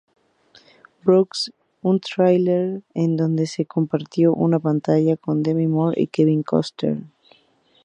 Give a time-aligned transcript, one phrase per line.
[1.03, 1.51] Brooks",
[1.89, 7.03] un thriller, en donde compartió pantalla con Demi Moore y Kevin Costner.